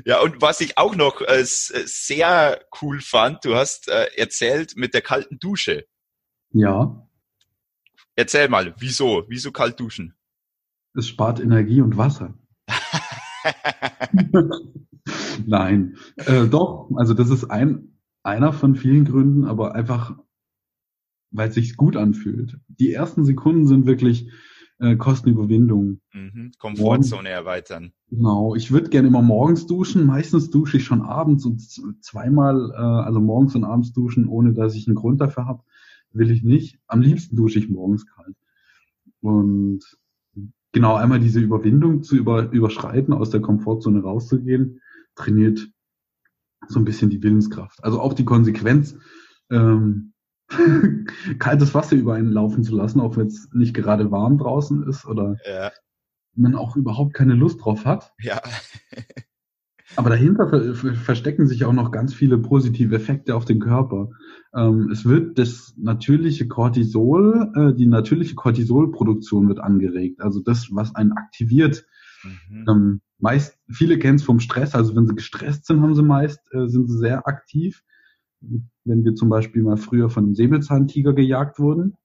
[0.06, 4.94] Ja, und was ich auch noch äh, sehr cool fand, du hast äh, erzählt mit
[4.94, 5.86] der kalten Dusche.
[6.52, 7.08] Ja.
[8.16, 9.24] Erzähl mal, wieso?
[9.28, 10.16] Wieso kalt duschen?
[10.94, 12.34] Es spart Energie und Wasser.
[15.46, 16.90] Nein, äh, doch.
[16.96, 20.18] Also das ist ein einer von vielen Gründen, aber einfach
[21.38, 22.58] weil es sich gut anfühlt.
[22.68, 24.30] Die ersten Sekunden sind wirklich
[24.80, 26.02] äh, Kostenüberwindung.
[26.14, 26.52] Mhm.
[26.58, 27.94] Komfortzone erweitern.
[28.10, 28.56] Genau.
[28.56, 30.06] Ich würde gerne immer morgens duschen.
[30.06, 31.62] Meistens dusche ich schon abends und
[32.04, 35.64] zweimal, äh, also morgens und abends duschen, ohne dass ich einen Grund dafür habe,
[36.12, 36.80] will ich nicht.
[36.88, 38.36] Am liebsten dusche ich morgens kalt.
[39.22, 39.84] Und
[40.72, 44.82] genau einmal diese Überwindung zu über, überschreiten, aus der Komfortzone rauszugehen,
[45.16, 45.68] trainiert
[46.68, 47.84] so ein bisschen die Willenskraft.
[47.84, 48.98] Also auch die Konsequenz,
[49.52, 50.14] ähm,
[51.40, 55.06] kaltes Wasser über einen laufen zu lassen, auch wenn es nicht gerade warm draußen ist
[55.06, 55.72] oder ja.
[56.36, 58.14] man auch überhaupt keine Lust drauf hat.
[58.20, 58.42] Ja.
[59.96, 64.10] Aber dahinter ver verstecken sich auch noch ganz viele positive Effekte auf den Körper.
[64.54, 70.22] Ähm, es wird das natürliche Cortisol, äh, die natürliche Cortisolproduktion wird angeregt.
[70.22, 71.86] Also das, was einen aktiviert.
[72.24, 72.66] Mhm.
[72.70, 74.76] Ähm, meist, viele kennen es vom Stress.
[74.76, 77.84] Also wenn sie gestresst sind, haben sie meist, äh, sind sie sehr aktiv
[78.42, 81.98] wenn wir zum Beispiel mal früher von einem Säbelzahntiger gejagt wurden,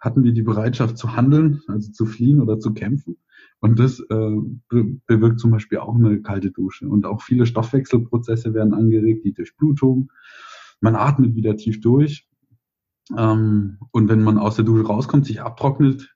[0.00, 3.16] hatten wir die Bereitschaft zu handeln, also zu fliehen oder zu kämpfen.
[3.60, 4.36] Und das äh,
[5.06, 6.88] bewirkt zum Beispiel auch eine kalte Dusche.
[6.88, 10.12] Und auch viele Stoffwechselprozesse werden angeregt, die Durchblutung.
[10.80, 12.28] Man atmet wieder tief durch.
[13.16, 16.14] Ähm, und wenn man aus der Dusche rauskommt, sich abtrocknet,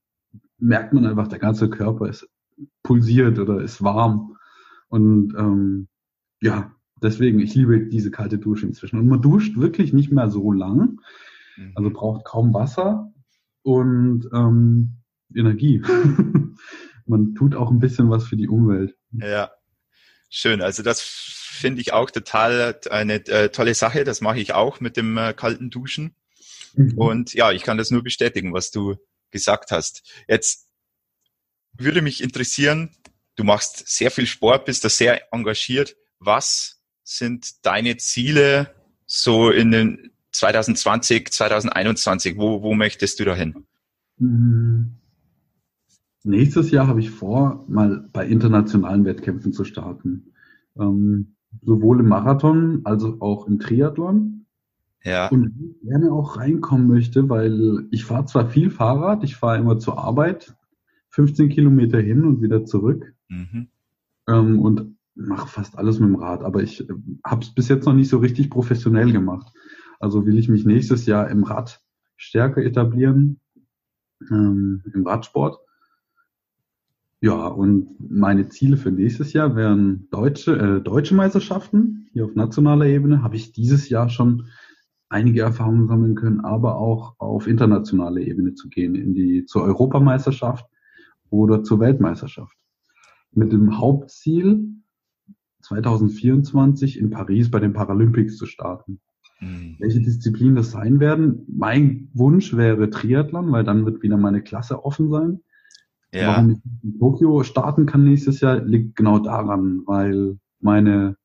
[0.59, 2.29] merkt man einfach, der ganze Körper ist
[2.85, 4.37] pulsiert oder ist warm.
[4.88, 5.88] Und ähm,
[6.40, 8.98] ja, Deswegen, ich liebe diese kalte Dusche inzwischen.
[8.98, 11.00] Und man duscht wirklich nicht mehr so lang,
[11.56, 11.72] mhm.
[11.74, 13.12] also braucht kaum Wasser
[13.62, 14.98] und ähm,
[15.34, 15.82] Energie.
[17.06, 18.96] man tut auch ein bisschen was für die Umwelt.
[19.10, 19.50] Ja,
[20.28, 20.62] schön.
[20.62, 24.04] Also das finde ich auch total eine äh, tolle Sache.
[24.04, 26.14] Das mache ich auch mit dem äh, kalten Duschen.
[26.74, 26.98] Mhm.
[26.98, 28.96] Und ja, ich kann das nur bestätigen, was du
[29.30, 30.02] gesagt hast.
[30.28, 30.68] Jetzt
[31.72, 32.94] würde mich interessieren,
[33.36, 35.96] du machst sehr viel Sport, bist da sehr engagiert.
[36.18, 38.70] Was sind deine Ziele
[39.06, 42.36] so in den 2020, 2021?
[42.38, 43.66] Wo, wo möchtest du dahin?
[44.18, 44.94] Mhm.
[46.24, 50.32] nächstes Jahr habe ich vor, mal bei internationalen Wettkämpfen zu starten.
[50.78, 54.46] Ähm, sowohl im Marathon als auch im Triathlon.
[55.04, 55.28] Ja.
[55.28, 59.98] Und gerne auch reinkommen möchte, weil ich fahre zwar viel Fahrrad, ich fahre immer zur
[59.98, 60.54] Arbeit,
[61.10, 63.68] 15 Kilometer hin und wieder zurück Mhm.
[64.28, 66.92] ähm, und mache fast alles mit dem Rad, aber ich äh,
[67.25, 69.53] habe es bis jetzt noch nicht so richtig professionell gemacht.
[70.01, 71.81] Also will ich mich nächstes Jahr im Rad
[72.16, 73.40] stärker etablieren,
[74.31, 75.59] ähm, im Radsport.
[77.20, 82.09] Ja, und meine Ziele für nächstes Jahr wären deutsche, äh, deutsche Meisterschaften.
[82.12, 84.48] Hier auf nationaler Ebene habe ich dieses Jahr schon
[85.09, 90.66] einige Erfahrungen sammeln können, aber auch auf internationaler Ebene zu gehen, in die, zur Europameisterschaft
[91.31, 92.57] oder zur Weltmeisterschaft.
[93.31, 94.81] Mit dem Hauptziel,
[95.62, 99.01] 2024 in Paris bei den Paralympics zu starten.
[99.40, 99.77] Mhm.
[99.79, 101.44] Welche Disziplinen das sein werden?
[101.48, 105.40] Mein Wunsch wäre Triathlon, weil dann wird wieder meine Klasse offen sein.
[106.12, 106.29] Ja.
[106.29, 111.16] Warum ich in Tokio starten kann nächstes Jahr, liegt genau daran, weil meine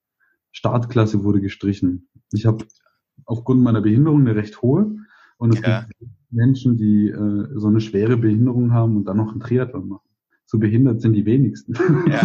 [0.52, 2.08] Startklasse wurde gestrichen.
[2.32, 2.66] Ich habe
[3.26, 4.96] aufgrund meiner Behinderung eine recht hohe
[5.38, 5.82] und es Ja.
[5.82, 10.07] gibt Menschen, die äh, so eine schwere Behinderung haben und dann noch einen Triathlon machen.
[10.50, 11.76] So behindert sind die wenigsten.
[12.10, 12.22] Ja.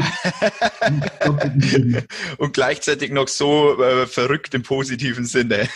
[2.39, 5.67] Und gleichzeitig noch so äh, verrückt im positiven Sinne.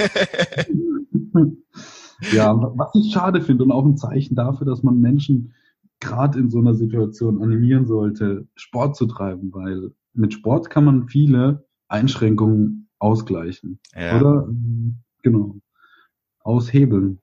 [2.33, 5.55] ja, was ich schade finde und auch ein Zeichen dafür, dass man Menschen
[5.99, 11.09] gerade in so einer Situation animieren sollte, Sport zu treiben, weil mit Sport kann man
[11.09, 13.81] viele Einschränkungen ausgleichen.
[13.95, 14.21] Ja.
[14.21, 14.49] Oder?
[15.23, 15.57] Genau.
[16.41, 17.21] Aushebeln.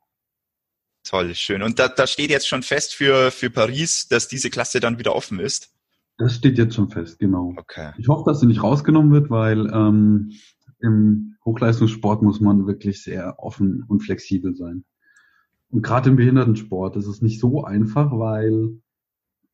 [1.04, 1.62] Toll, schön.
[1.62, 5.16] Und da, da steht jetzt schon fest für, für Paris, dass diese Klasse dann wieder
[5.16, 5.74] offen ist.
[6.18, 7.54] Das steht jetzt schon fest, genau.
[7.58, 7.92] Okay.
[7.98, 10.32] Ich hoffe, dass sie nicht rausgenommen wird, weil ähm,
[10.80, 14.86] im Hochleistungssport muss man wirklich sehr offen und flexibel sein.
[15.70, 18.80] Und gerade im Behindertensport ist es nicht so einfach, weil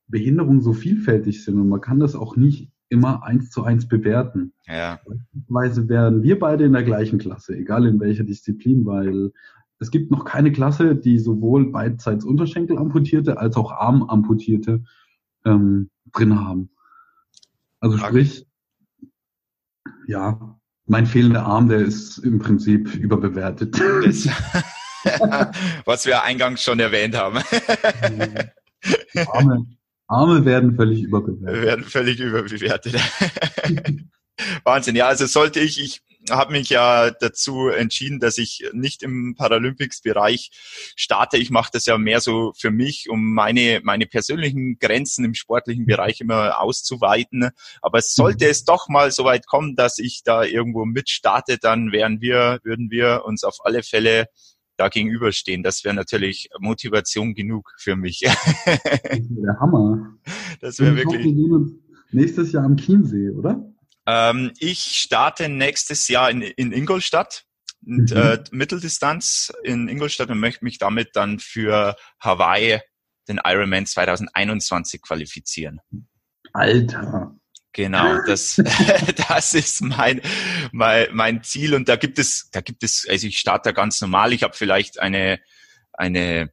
[0.06, 4.52] Behinderungen so vielfältig sind und man kann das auch nicht immer eins zu eins bewerten.
[4.66, 5.00] Ja.
[5.06, 9.30] Beispielsweise wären wir beide in der gleichen Klasse, egal in welcher Disziplin, weil
[9.80, 14.84] es gibt noch keine Klasse, die sowohl beidseits Unterschenkel amputierte als auch Armamputierte
[15.46, 16.70] ähm, drin haben.
[17.80, 18.46] Also sprich,
[20.06, 23.80] ja, mein fehlender Arm, der ist im Prinzip überbewertet.
[23.80, 24.28] Das,
[25.86, 27.38] was wir eingangs schon erwähnt haben,
[29.32, 29.66] Arme,
[30.08, 31.62] Arme werden völlig überbewertet.
[31.62, 32.96] werden völlig überbewertet.
[34.64, 34.96] Wahnsinn.
[34.96, 40.50] Ja, also sollte ich, ich habe mich ja dazu entschieden, dass ich nicht im Paralympics-Bereich
[40.96, 41.36] starte.
[41.36, 45.86] Ich mache das ja mehr so für mich, um meine, meine persönlichen Grenzen im sportlichen
[45.86, 47.50] Bereich immer auszuweiten.
[47.82, 52.20] Aber sollte es doch mal so weit kommen, dass ich da irgendwo mitstarte, dann wären
[52.20, 54.26] wir, würden wir uns auf alle Fälle
[54.76, 55.62] da gegenüberstehen.
[55.62, 58.20] Das wäre natürlich Motivation genug für mich.
[58.24, 60.16] Der Hammer.
[60.60, 61.24] Das wäre wirklich.
[61.24, 61.72] wir sehen uns
[62.12, 63.69] nächstes Jahr am Chiemsee, oder?
[64.06, 67.44] Ähm, ich starte nächstes Jahr in, in Ingolstadt,
[67.86, 68.16] und, Mhm.
[68.16, 72.80] äh, Mitteldistanz in Ingolstadt und möchte mich damit dann für Hawaii
[73.28, 75.80] den Ironman 2021 qualifizieren.
[76.52, 77.36] Alter.
[77.72, 78.56] Genau, das,
[79.28, 80.20] das ist mein,
[80.72, 84.00] mein, mein Ziel und da gibt es, da gibt es, also ich starte da ganz
[84.00, 84.32] normal.
[84.32, 85.38] Ich habe vielleicht eine,
[85.92, 86.52] eine,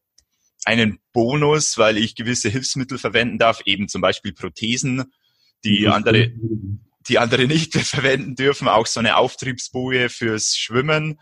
[0.63, 5.11] einen Bonus, weil ich gewisse Hilfsmittel verwenden darf, eben zum Beispiel Prothesen,
[5.63, 6.31] die andere,
[7.09, 11.19] die andere nicht verwenden dürfen, auch so eine Auftriebsboje fürs Schwimmen.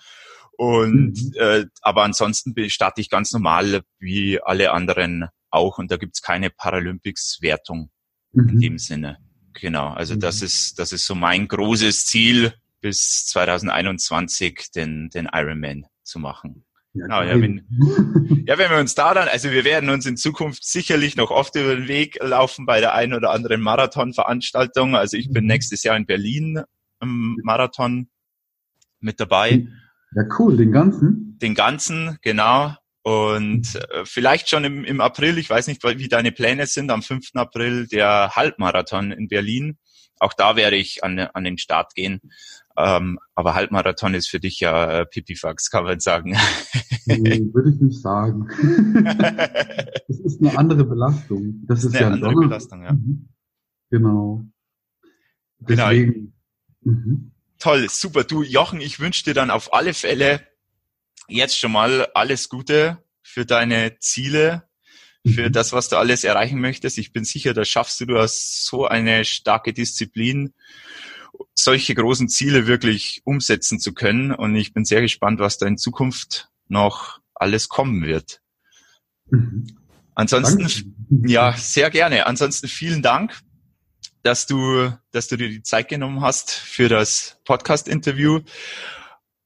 [0.57, 1.33] Und Mhm.
[1.37, 6.49] äh, aber ansonsten starte ich ganz normal wie alle anderen auch und da gibt's keine
[6.49, 7.89] Paralympics-Wertung
[8.33, 8.59] in Mhm.
[8.59, 9.17] dem Sinne.
[9.53, 10.45] Genau, also das Mhm.
[10.45, 16.64] ist das ist so mein großes Ziel bis 2021 den den Ironman zu machen.
[16.97, 17.41] Ja, Genau, ja, geil.
[17.41, 21.29] wenn- Ja, wenn wir uns da dann, also wir werden uns in Zukunft sicherlich noch
[21.29, 24.95] oft über den Weg laufen bei der einen oder anderen Marathonveranstaltung.
[24.95, 25.47] Also ich bin Mhm.
[25.49, 26.61] nächstes Jahr in Berlin
[27.01, 28.07] im Marathon
[29.01, 29.67] mit dabei.
[30.15, 31.37] ja, cool, den ganzen.
[31.41, 32.73] Den ganzen, genau.
[33.03, 37.03] Und äh, vielleicht schon im, im April, ich weiß nicht, wie deine Pläne sind, am
[37.03, 37.31] 5.
[37.35, 39.77] April der Halbmarathon in Berlin.
[40.19, 42.21] Auch da werde ich an, an den Start gehen.
[42.77, 46.37] Ähm, aber Halbmarathon ist für dich ja äh, Pipifax, kann man sagen.
[47.05, 48.47] Nee, würde ich nicht sagen.
[50.07, 51.63] Das ist eine andere Belastung.
[51.67, 52.93] Das ist eine ja andere Donner- Belastung, ja.
[52.93, 53.27] Mhm.
[53.89, 54.45] Genau.
[55.61, 55.89] Genau.
[55.89, 56.33] Deswegen.
[56.81, 57.31] Mhm.
[57.59, 58.23] Toll, super.
[58.23, 60.41] Du, Jochen, ich wünsche dir dann auf alle Fälle
[61.27, 64.63] jetzt schon mal alles Gute für deine Ziele,
[65.25, 65.53] für Mhm.
[65.53, 66.97] das, was du alles erreichen möchtest.
[66.99, 68.05] Ich bin sicher, das schaffst du.
[68.05, 70.53] Du hast so eine starke Disziplin,
[71.53, 74.31] solche großen Ziele wirklich umsetzen zu können.
[74.31, 78.41] Und ich bin sehr gespannt, was da in Zukunft noch alles kommen wird.
[79.29, 79.67] Mhm.
[80.15, 80.61] Ansonsten,
[81.09, 81.31] Danke.
[81.31, 82.25] ja, sehr gerne.
[82.25, 83.37] Ansonsten vielen Dank,
[84.23, 88.41] dass du, dass du dir die Zeit genommen hast für das Podcast-Interview.